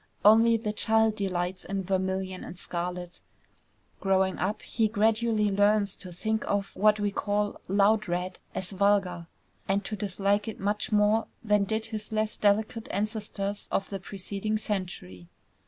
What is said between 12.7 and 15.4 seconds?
ancestors of the preceding century.